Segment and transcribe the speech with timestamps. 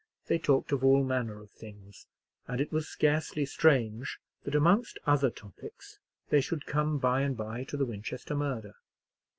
[0.25, 2.07] They talked of all manner of things,
[2.47, 7.65] and it was scarcely strange that amongst other topics they should come by and by
[7.65, 8.73] to the Winchester murder.